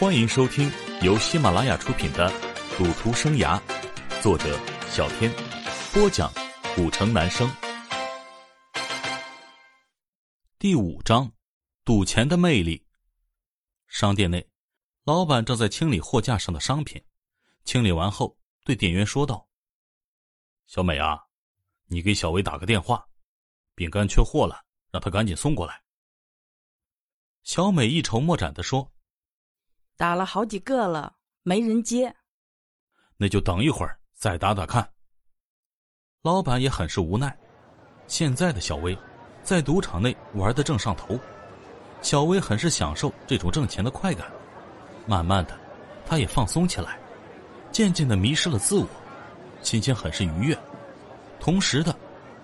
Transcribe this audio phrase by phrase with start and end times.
[0.00, 0.70] 欢迎收听
[1.02, 2.30] 由喜马拉雅出品的
[2.78, 3.60] 《赌徒生涯》，
[4.22, 4.56] 作者
[4.88, 5.28] 小天，
[5.92, 6.32] 播讲
[6.76, 7.50] 古城男生。
[10.56, 11.28] 第五章，
[11.84, 12.86] 赌钱的魅力。
[13.88, 14.48] 商店内，
[15.02, 17.04] 老板正在清理货架上的商品，
[17.64, 19.48] 清理完后，对店员说道
[20.68, 21.18] ：“小美啊，
[21.86, 23.04] 你给小薇打个电话，
[23.74, 25.82] 饼干缺货了，让她赶紧送过来。”
[27.42, 28.88] 小美一筹莫展的说。
[29.98, 31.12] 打了好几个了，
[31.42, 32.14] 没人接。
[33.16, 34.88] 那就等一会儿再打打看。
[36.22, 37.36] 老板也很是无奈。
[38.06, 38.96] 现在的小薇，
[39.42, 41.18] 在赌场内玩的正上头，
[42.00, 44.30] 小薇很是享受这种挣钱的快感。
[45.04, 45.58] 慢慢的，
[46.06, 46.96] 她也放松起来，
[47.72, 48.86] 渐渐的迷失了自我，
[49.62, 50.56] 心情很是愉悦。
[51.40, 51.92] 同时的，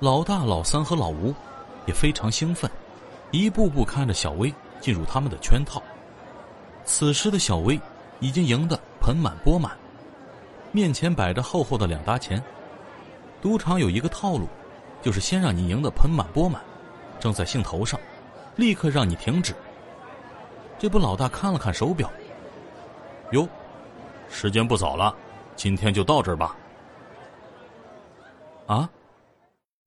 [0.00, 1.32] 老大、老三和老吴
[1.86, 2.68] 也非常兴奋，
[3.30, 5.80] 一步步看着小薇进入他们的圈套。
[6.84, 7.80] 此时的小薇
[8.20, 9.76] 已经赢得盆满钵满，
[10.72, 12.42] 面前摆着厚厚的两沓钱。
[13.40, 14.48] 赌场有一个套路，
[15.02, 16.62] 就是先让你赢得盆满钵满，
[17.20, 18.00] 正在兴头上，
[18.56, 19.54] 立刻让你停止。
[20.78, 22.10] 这不，老大看了看手表，
[23.32, 23.48] 哟，
[24.30, 25.14] 时间不早了，
[25.56, 26.56] 今天就到这儿吧。
[28.66, 28.88] 啊，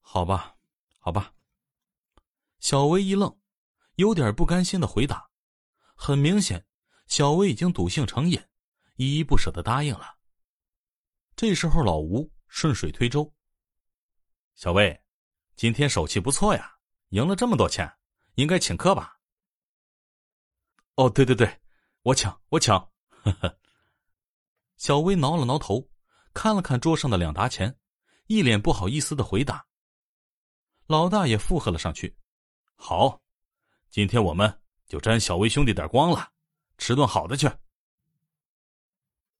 [0.02, 0.54] 好吧，
[1.00, 1.32] 好吧。
[2.60, 3.36] 小薇一愣，
[3.96, 5.28] 有点不甘心的回答，
[5.96, 6.64] 很明显。
[7.08, 8.42] 小薇已经赌性成瘾，
[8.96, 10.18] 依依不舍的答应了。
[11.36, 13.34] 这时候，老吴顺水推舟
[14.56, 15.04] ：“小薇，
[15.56, 16.78] 今天手气不错呀，
[17.10, 17.92] 赢了这么多钱，
[18.36, 19.18] 应该请客吧
[20.96, 21.62] ？”“哦，对对对，
[22.02, 22.74] 我请，我请。”
[23.24, 23.60] 呵呵。
[24.78, 25.90] 小薇挠了挠头，
[26.34, 27.80] 看了看桌上的两沓钱，
[28.28, 29.66] 一脸不好意思的回答。
[30.88, 32.18] 老大也附和了上去
[32.76, 33.22] ：“好，
[33.90, 36.32] 今天我们就沾小薇兄弟点光了。”
[36.78, 37.50] 吃顿好的去。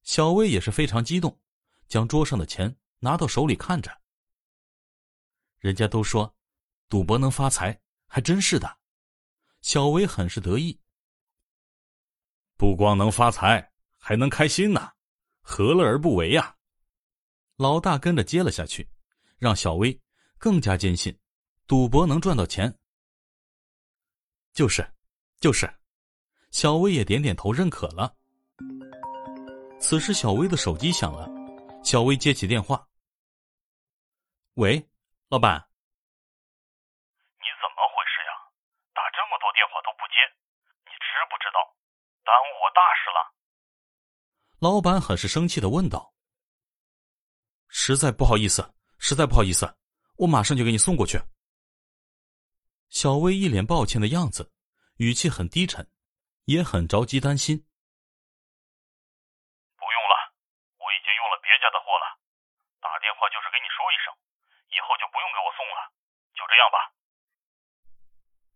[0.02, 1.38] 小薇也是非常激动，
[1.86, 3.90] 将桌上的钱拿到手里看着。
[5.58, 6.34] 人家都说，
[6.88, 8.78] 赌博能发财，还真是的。
[9.60, 10.78] 小薇很是得意。
[12.56, 14.92] 不光能发财，还能开心呢，
[15.40, 16.56] 何乐而不为呀？
[17.56, 18.88] 老大跟着接了下去，
[19.36, 20.00] 让小薇
[20.38, 21.16] 更加坚信，
[21.66, 22.72] 赌博能赚到钱。
[24.52, 24.88] 就是，
[25.38, 25.77] 就是。
[26.50, 28.14] 小薇也点点头，认可了。
[29.80, 31.28] 此时，小薇的手机响了，
[31.84, 32.88] 小薇接起电话
[34.54, 34.88] ：“喂，
[35.28, 35.54] 老板，
[37.38, 38.32] 你怎么回事呀？
[38.92, 40.18] 打这么多电话都不接，
[40.84, 41.62] 你知不知道
[42.24, 43.18] 耽误我大事了？”
[44.58, 46.12] 老板很是生气的问道
[47.68, 49.76] ：“实在不好意思，实在不好意思，
[50.16, 51.20] 我马上就给你送过去。”
[52.90, 54.50] 小薇一脸抱歉的样子，
[54.96, 55.88] 语气很低沉。
[56.48, 57.58] 也很着急，担心。
[59.76, 60.32] 不用了，
[60.80, 62.16] 我已经用了别家的货了。
[62.80, 64.08] 打电话就是给你说一声，
[64.72, 65.92] 以后就不用给我送了。
[66.32, 66.78] 就这样吧。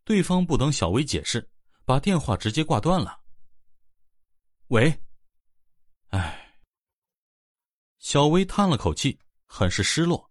[0.04, 1.46] 对方不等小薇解释，
[1.84, 3.20] 把电话直接挂断了。
[4.68, 5.02] 喂，
[6.12, 6.56] 唉，
[7.98, 10.30] 小薇叹了口气，很是失落。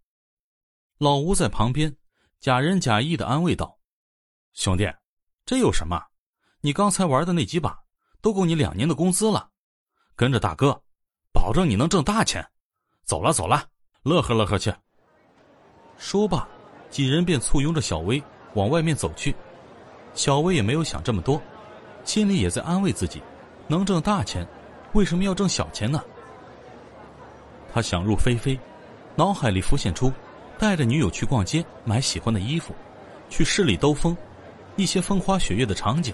[0.98, 1.96] 老吴在旁边
[2.40, 3.80] 假仁假义的安慰道
[4.54, 4.92] ：“兄弟，
[5.46, 6.04] 这有什么？”
[6.64, 7.76] 你刚才玩的那几把，
[8.22, 9.50] 都够你两年的工资了。
[10.16, 10.80] 跟着大哥，
[11.34, 12.48] 保证你能挣大钱。
[13.04, 13.66] 走了走了，
[14.04, 14.72] 乐呵乐呵去。
[15.98, 16.48] 说罢，
[16.92, 18.22] 几人便簇拥着小薇
[18.54, 19.36] 往外面走去。
[20.14, 21.42] 小薇也没有想这么多，
[22.04, 23.24] 心里也在安慰自己：
[23.68, 24.48] 能挣大钱，
[24.94, 26.04] 为什么要挣小钱呢？
[27.74, 28.60] 他想入非非，
[29.16, 30.14] 脑海里浮现出
[30.60, 32.76] 带着女友去逛街买喜欢的衣服，
[33.30, 34.16] 去市里兜风，
[34.76, 36.14] 一些风花雪月的场景。